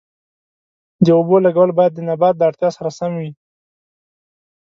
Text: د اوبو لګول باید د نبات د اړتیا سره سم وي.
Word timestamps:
د 1.05 1.07
اوبو 1.17 1.35
لګول 1.45 1.69
باید 1.79 1.93
د 1.95 1.99
نبات 2.09 2.33
د 2.37 2.41
اړتیا 2.49 2.69
سره 2.77 2.89
سم 2.97 3.11
وي. 3.21 3.31